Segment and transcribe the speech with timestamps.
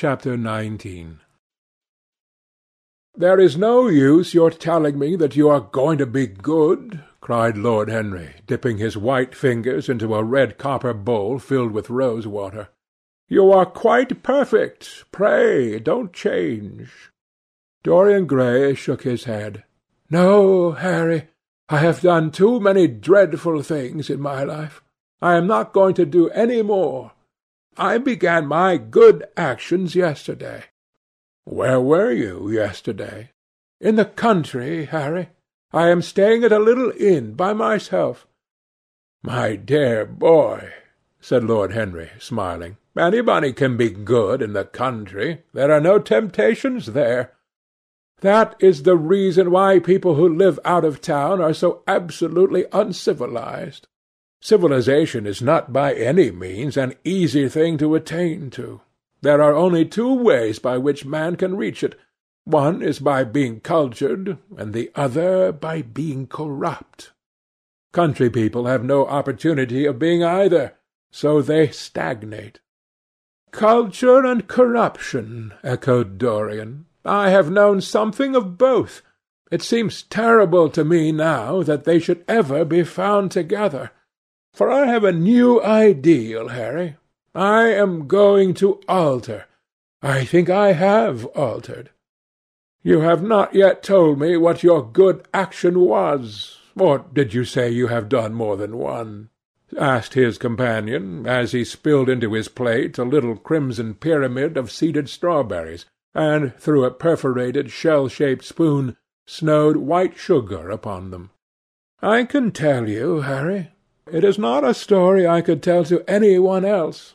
[0.00, 1.24] CHAPTER XIX
[3.16, 7.58] "There is no use your telling me that you are going to be good," cried
[7.58, 12.68] Lord Henry, dipping his white fingers into a red copper bowl filled with rose water.
[13.26, 15.04] "You are quite perfect.
[15.10, 17.10] Pray don't change."
[17.82, 19.64] Dorian Gray shook his head.
[20.08, 21.26] "No, Harry.
[21.68, 24.80] I have done too many dreadful things in my life.
[25.20, 27.14] I am not going to do any more.
[27.80, 30.64] I began my good actions yesterday."
[31.44, 33.30] "Where were you yesterday?"
[33.80, 35.28] "In the country, Harry.
[35.72, 38.26] I am staying at a little inn by myself."
[39.22, 40.72] "My dear boy,"
[41.20, 45.44] said Lord Henry, smiling, "anybody can be good in the country.
[45.52, 47.32] There are no temptations there.
[48.22, 53.86] That is the reason why people who live out of town are so absolutely uncivilized.
[54.40, 58.80] Civilization is not by any means an easy thing to attain to.
[59.20, 61.98] There are only two ways by which man can reach it.
[62.44, 67.12] One is by being cultured, and the other by being corrupt.
[67.92, 70.74] Country people have no opportunity of being either,
[71.10, 72.60] so they stagnate.
[73.50, 76.86] Culture and corruption, echoed Dorian.
[77.04, 79.02] I have known something of both.
[79.50, 83.90] It seems terrible to me now that they should ever be found together.
[84.52, 86.96] For I have a new ideal, Harry.
[87.34, 89.46] I am going to alter.
[90.02, 91.90] I think I have altered.
[92.82, 96.58] You have not yet told me what your good action was.
[96.76, 99.30] Or did you say you have done more than one?
[99.76, 105.08] asked his companion, as he spilled into his plate a little crimson pyramid of seeded
[105.08, 111.30] strawberries, and through a perforated shell-shaped spoon snowed white sugar upon them.
[112.00, 113.72] I can tell you, Harry.
[114.12, 117.14] It is not a story I could tell to any one else.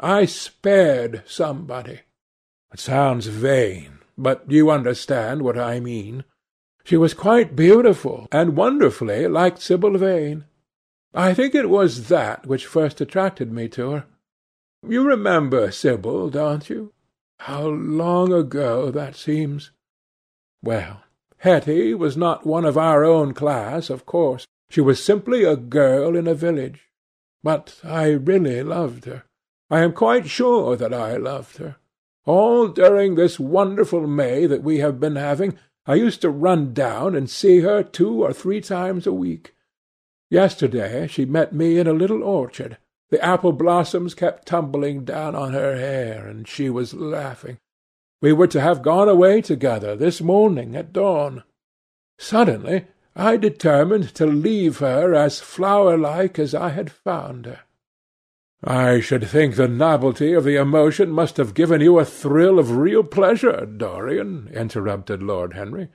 [0.00, 2.00] I spared somebody.
[2.72, 6.24] It sounds vain, but you understand what I mean.
[6.84, 10.44] She was quite beautiful, and wonderfully like Sibyl Vane.
[11.14, 14.04] I think it was that which first attracted me to her.
[14.88, 16.92] You remember Sibyl, don't you?
[17.40, 19.70] How long ago that seems!
[20.62, 21.02] Well,
[21.38, 24.46] Hetty was not one of our own class, of course.
[24.72, 26.88] She was simply a girl in a village.
[27.42, 29.24] But I really loved her.
[29.68, 31.76] I am quite sure that I loved her.
[32.24, 37.14] All during this wonderful May that we have been having, I used to run down
[37.14, 39.54] and see her two or three times a week.
[40.30, 42.78] Yesterday she met me in a little orchard.
[43.10, 47.58] The apple blossoms kept tumbling down on her hair, and she was laughing.
[48.22, 51.42] We were to have gone away together this morning at dawn.
[52.18, 57.60] Suddenly I determined to leave her as flower-like as I had found her.
[58.64, 62.76] I should think the novelty of the emotion must have given you a thrill of
[62.76, 65.88] real pleasure, Dorian, interrupted Lord Henry.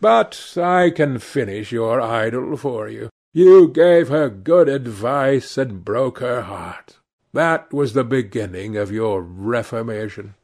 [0.00, 3.10] But I can finish your idyll for you.
[3.32, 6.98] You gave her good advice and broke her heart.
[7.32, 10.34] That was the beginning of your reformation.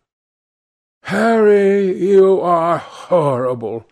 [1.04, 3.86] Harry, you are horrible.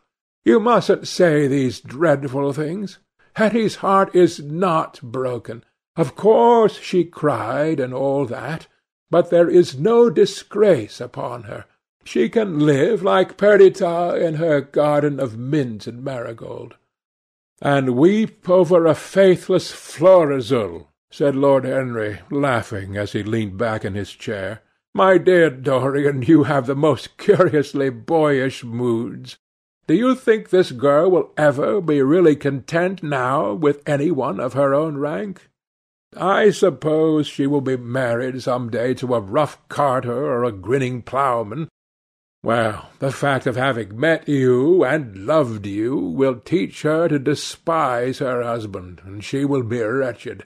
[0.45, 2.99] You mustn't say these dreadful things.
[3.35, 5.65] Hetty's heart is not broken.
[5.97, 8.67] Of course she cried and all that,
[9.11, 11.65] but there is no disgrace upon her.
[12.05, 16.77] She can live like Perdita in her garden of mint and marigold.
[17.61, 23.95] And weep over a faithless Florizel, said Lord Henry, laughing as he leaned back in
[23.95, 24.63] his chair.
[24.95, 29.37] My dear Dorian, you have the most curiously boyish moods.
[29.89, 34.53] Do you think this girl will ever be really content now with any one of
[34.53, 35.49] her own rank?
[36.15, 41.01] I suppose she will be married some day to a rough carter or a grinning
[41.01, 41.69] ploughman.
[42.43, 48.19] Well, the fact of having met you and loved you will teach her to despise
[48.19, 50.45] her husband, and she will be wretched.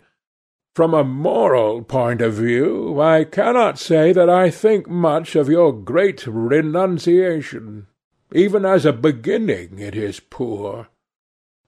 [0.77, 5.73] From a moral point of view, I cannot say that I think much of your
[5.73, 7.89] great renunciation.
[8.35, 10.89] Even as a beginning it is poor.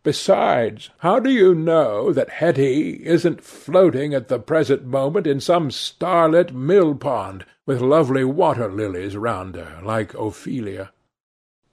[0.02, 5.70] Besides, how do you know that Hetty isn't floating at the present moment in some
[5.70, 10.92] starlit mill-pond, with lovely water-lilies round her, like Ophelia?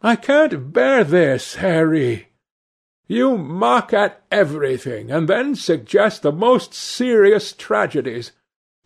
[0.01, 2.29] I can't bear this, Harry.
[3.05, 8.31] You mock at everything, and then suggest the most serious tragedies.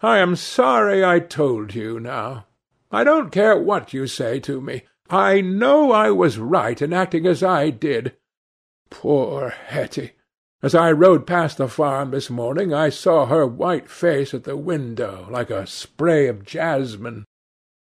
[0.02, 2.48] I am sorry I told you now.
[2.92, 4.84] I don't care what you say to me.
[5.10, 8.16] I know I was right in acting as I did.
[8.90, 10.12] Poor Hetty!
[10.64, 14.58] As I rode past the farm this morning, I saw her white face at the
[14.58, 17.26] window, like a spray of jasmine.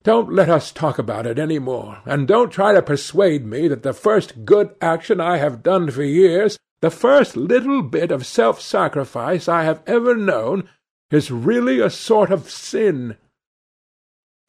[0.03, 3.83] Don't let us talk about it any more, and don't try to persuade me that
[3.83, 9.49] the first good action I have done for years, the first little bit of self-sacrifice
[9.49, 10.69] I have ever known,
[11.11, 13.17] is really a sort of sin.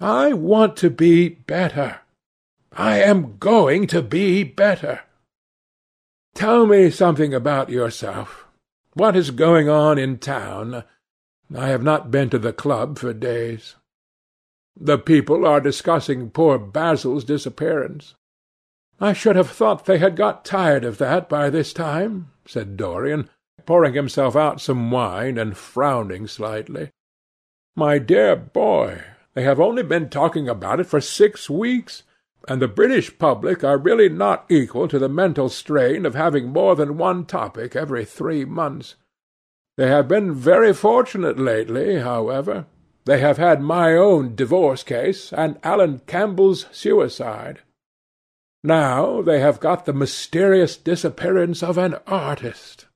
[0.02, 2.02] I want to be better.
[2.78, 5.02] I am going to be better.
[6.36, 8.46] Tell me something about yourself.
[8.94, 10.84] What is going on in town?
[11.56, 13.74] I have not been to the club for days.
[14.80, 18.14] The people are discussing poor Basil's disappearance.
[19.00, 23.28] I should have thought they had got tired of that by this time, said Dorian,
[23.66, 26.92] pouring himself out some wine and frowning slightly.
[27.76, 29.04] My dear boy,
[29.34, 32.04] they have only been talking about it for six weeks,
[32.48, 36.76] and the British public are really not equal to the mental strain of having more
[36.76, 38.96] than one topic every three months.
[39.76, 42.66] They have been very fortunate lately, however.
[43.06, 47.60] They have had my own divorce case, and Alan Campbell's suicide.
[48.64, 52.88] Now they have got the mysterious disappearance of an artist.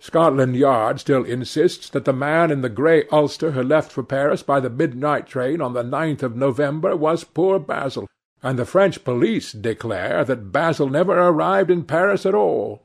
[0.00, 4.42] Scotland Yard still insists that the man in the grey ulster who left for Paris
[4.42, 8.08] by the midnight train on the ninth of November was poor Basil,
[8.42, 12.82] and the French police declare that Basil never arrived in Paris at all.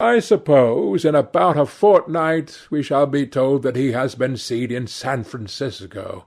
[0.00, 4.72] I suppose in about a fortnight we shall be told that he has been seen
[4.72, 6.26] in San Francisco.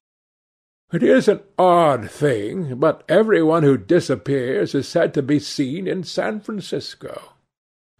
[0.93, 5.87] It is an odd thing, but every one who disappears is said to be seen
[5.87, 7.33] in San Francisco.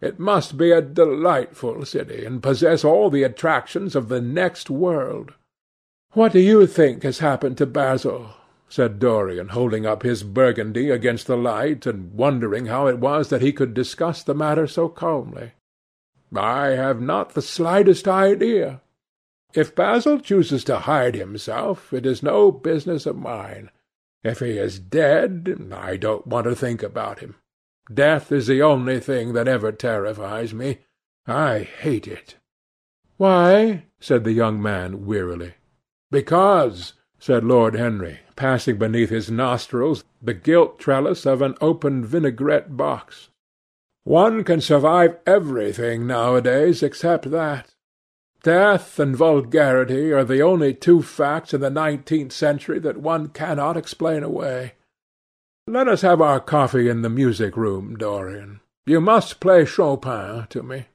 [0.00, 5.34] It must be a delightful city, and possess all the attractions of the next world.
[6.12, 8.30] What do you think has happened to Basil?
[8.68, 13.42] Said Dorian, holding up his Burgundy against the light, and wondering how it was that
[13.42, 15.52] he could discuss the matter so calmly.
[16.34, 18.80] I have not the slightest idea.
[19.54, 23.70] If Basil chooses to hide himself, it is no business of mine.
[24.24, 27.36] If he is dead, I don't want to think about him.
[27.92, 30.78] Death is the only thing that ever terrifies me.
[31.26, 32.34] I hate it.
[33.16, 33.84] Why?
[34.00, 35.54] said the young man wearily.
[36.10, 42.76] Because, said Lord Henry, passing beneath his nostrils the gilt trellis of an open vinaigrette
[42.76, 43.30] box.
[44.04, 47.74] One can survive everything nowadays except that.
[48.42, 53.76] Death and vulgarity are the only two facts in the nineteenth century that one cannot
[53.76, 54.74] explain away.
[55.66, 58.60] Let us have our coffee in the music-room, Dorian.
[58.86, 60.86] You must play Chopin to me.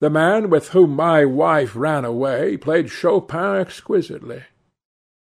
[0.00, 4.44] The man with whom my wife ran away played Chopin exquisitely.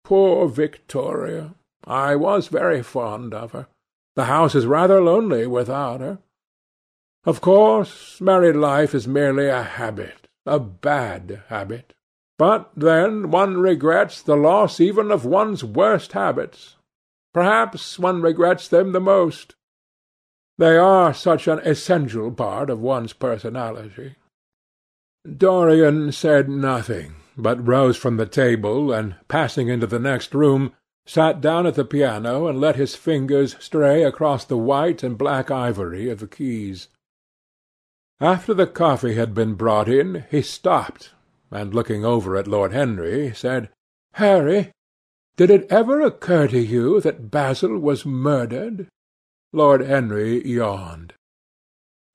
[0.03, 1.55] Poor Victoria!
[1.85, 3.67] I was very fond of her.
[4.15, 6.19] The house is rather lonely without her.
[7.25, 11.93] Of course, married life is merely a habit, a bad habit.
[12.37, 16.75] But then one regrets the loss even of one's worst habits.
[17.33, 19.55] Perhaps one regrets them the most.
[20.57, 24.15] They are such an essential part of one's personality.
[25.25, 30.73] Dorian said nothing, but rose from the table, and, passing into the next room,
[31.05, 35.51] sat down at the piano and let his fingers stray across the white and black
[35.51, 36.87] ivory of the keys.
[38.21, 41.11] After the coffee had been brought in, he stopped,
[41.51, 43.69] and looking over at Lord Henry, said,
[44.13, 44.71] "Harry,
[45.35, 48.87] did it ever occur to you that Basil was murdered?"
[49.51, 51.13] Lord Henry yawned.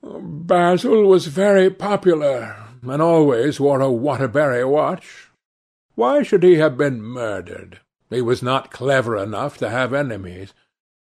[0.02, 5.30] "Basil was very popular, and always wore a Waterbury watch.
[5.94, 7.80] Why should he have been murdered?
[8.11, 10.54] He was not clever enough to have enemies.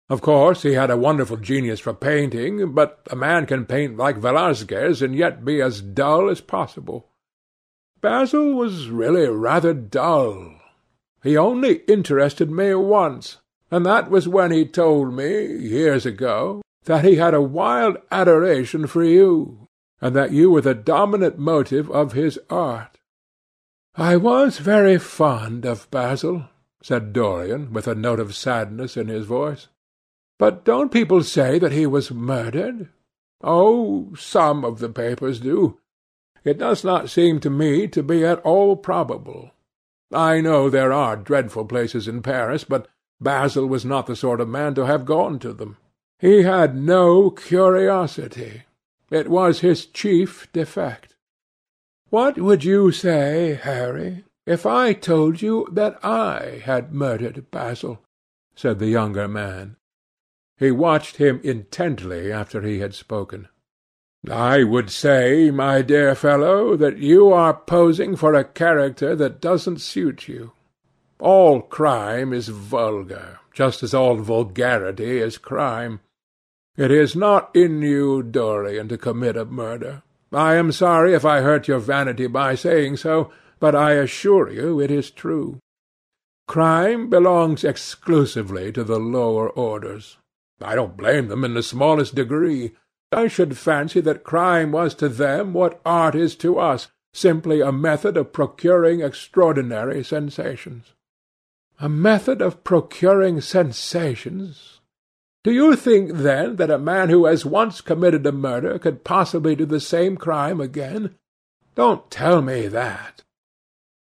[0.09, 4.19] Of course he had a wonderful genius for painting, but a man can paint like
[4.19, 7.09] Velasquez and yet be as dull as possible.
[8.01, 10.61] Basil was really rather dull.
[11.23, 13.39] He only interested me once,
[13.71, 18.87] and that was when he told me, years ago, that he had a wild adoration
[18.89, 19.62] for you,
[20.03, 22.99] and that you were the dominant motive of his art.
[23.95, 26.49] I was very fond of Basil,
[26.83, 29.69] said Dorian, with a note of sadness in his voice.
[30.41, 32.89] But don't people say that he was murdered?
[33.45, 35.79] Oh, some of the papers do.
[36.43, 39.53] It does not seem to me to be at all probable.
[40.13, 42.89] I know there are dreadful places in Paris, but
[43.21, 45.77] Basil was not the sort of man to have gone to them.
[46.19, 48.65] He had no curiosity.
[49.13, 51.15] It was his chief defect.
[52.09, 58.01] What would you say, Harry, if I told you that I had murdered Basil?
[58.55, 59.77] said the younger man.
[60.57, 63.49] He watched him intently after he had spoken.
[64.31, 69.83] "I would say, my dear fellow, that you are posing for a character that doesn't
[69.83, 70.53] suit you.
[71.19, 76.01] All crime is vulgar, just as all vulgarity is crime.
[76.77, 80.03] It is not in you, Dorian, to commit a murder.
[80.33, 84.81] I am sorry if I hurt your vanity by saying so, but I assure you
[84.81, 85.59] it is true.
[86.49, 90.17] Crime belongs exclusively to the lower orders.
[90.61, 92.73] I don't blame them in the smallest degree.
[93.11, 97.71] I should fancy that crime was to them what art is to us, simply a
[97.71, 100.95] method of procuring extraordinary sensations.
[101.79, 104.81] A method of procuring sensations?
[105.45, 109.57] Do you think, then, that a man who has once committed a murder could possibly
[109.57, 111.17] do the same crime again?
[111.75, 113.23] Don't tell me that.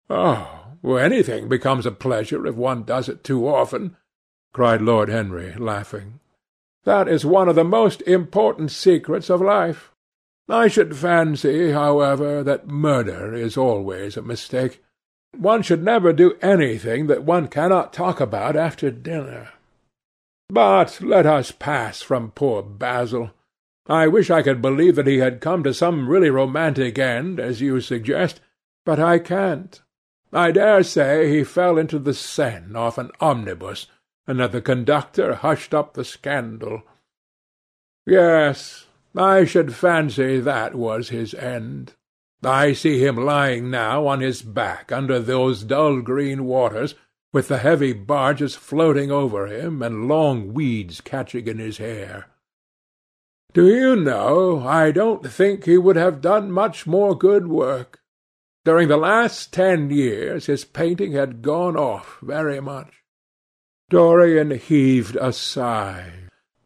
[0.09, 3.95] Oh, anything becomes a pleasure if one does it too often,
[4.53, 6.19] cried Lord Henry, laughing.
[6.83, 9.91] That is one of the most important secrets of life.
[10.49, 14.83] I should fancy, however, that murder is always a mistake.
[15.37, 19.49] One should never do anything that one cannot talk about after dinner.
[20.49, 23.31] But let us pass from poor Basil.
[23.87, 27.61] I wish I could believe that he had come to some really romantic end, as
[27.61, 28.41] you suggest,
[28.85, 29.79] but I can't.
[30.31, 33.87] I dare say he fell into the Seine off an omnibus,
[34.27, 36.83] and that the conductor hushed up the scandal.
[38.05, 41.93] Yes, I should fancy that was his end.
[42.43, 46.95] I see him lying now on his back under those dull green waters,
[47.31, 52.27] with the heavy barges floating over him and long weeds catching in his hair.
[53.53, 57.99] Do you know, I don't think he would have done much more good work.
[58.65, 62.93] During the last ten years his painting had gone off very much.
[63.89, 66.11] Dorian heaved a sigh,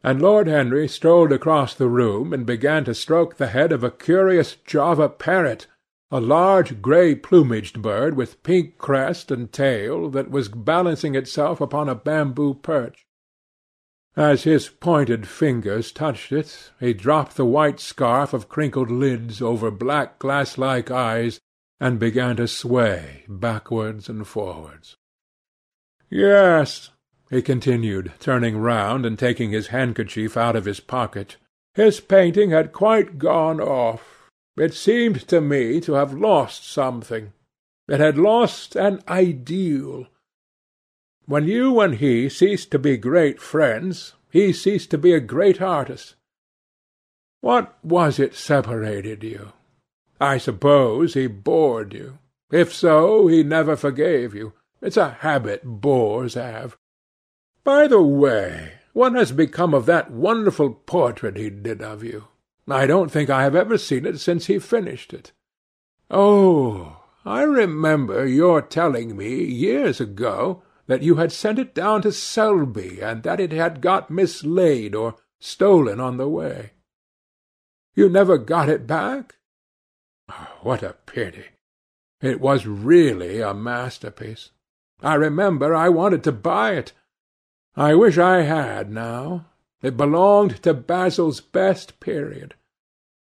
[0.03, 3.91] and Lord Henry strolled across the room and began to stroke the head of a
[3.91, 5.67] curious Java parrot
[6.13, 11.95] a large grey-plumaged bird with pink crest and tail that was balancing itself upon a
[11.95, 13.07] bamboo perch.
[14.15, 19.71] As his pointed fingers touched it, he dropped the white scarf of crinkled lids over
[19.71, 21.39] black glass-like eyes
[21.79, 24.97] and began to sway backwards and forwards.
[26.11, 26.91] Yes,
[27.31, 31.37] he continued, turning round and taking his handkerchief out of his pocket,
[31.73, 34.12] his painting had quite gone off.
[34.55, 37.33] It seemed to me to have lost something.
[37.87, 40.07] It had lost an ideal.
[41.25, 45.61] When you and he ceased to be great friends, he ceased to be a great
[45.61, 46.15] artist.
[47.41, 49.53] What was it separated you?
[50.19, 52.19] I suppose he bored you.
[52.51, 54.53] If so, he never forgave you.
[54.81, 56.77] It's a habit bores have.
[57.63, 62.27] By the way, what has become of that wonderful portrait he did of you?
[62.67, 65.31] I don't think I have ever seen it since he finished it.
[66.09, 72.11] Oh, I remember your telling me, years ago, that you had sent it down to
[72.11, 76.71] Selby, and that it had got mislaid or stolen on the way.
[77.95, 79.35] You never got it back?
[80.29, 81.45] Oh, what a pity!
[82.21, 84.51] It was really a masterpiece.
[85.01, 86.93] I remember I wanted to buy it.
[87.75, 89.47] I wish I had now.
[89.83, 92.55] It belonged to Basil's best period.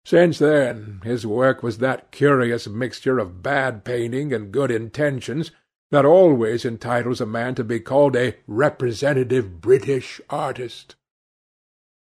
[0.04, 5.50] Since then his work was that curious mixture of bad painting and good intentions
[5.90, 10.94] that always entitles a man to be called a representative British artist.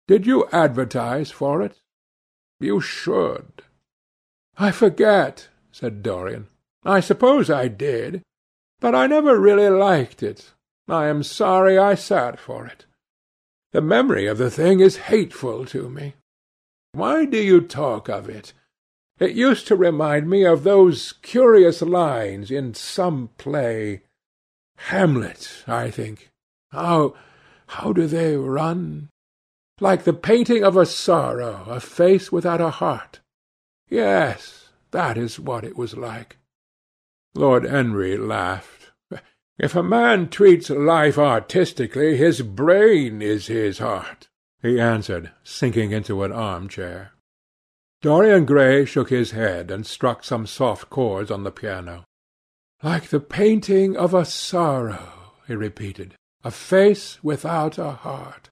[0.07, 1.79] Did you advertise for it?
[2.59, 3.61] You should.
[4.57, 6.47] I forget, said Dorian.
[6.83, 8.23] I suppose I did,
[8.79, 10.51] but I never really liked it.
[10.87, 12.85] I am sorry I sat for it.
[13.71, 16.15] The memory of the thing is hateful to me.
[16.91, 18.53] Why do you talk of it?
[19.19, 24.03] It used to remind me of those curious lines in some play.
[24.77, 26.31] Hamlet, I think.
[26.71, 27.13] How,
[27.67, 29.09] how do they run?
[29.79, 33.19] Like the painting of a sorrow, a face without a heart.
[33.89, 36.37] Yes, that is what it was like.
[37.35, 38.78] Lord Henry laughed.
[39.59, 44.29] If a man treats life artistically, his brain is his heart,
[44.61, 47.11] he answered, sinking into an arm-chair.
[48.01, 52.05] Dorian Gray shook his head and struck some soft chords on the piano.
[52.81, 58.49] Like the painting of a sorrow, he repeated, a face without a heart.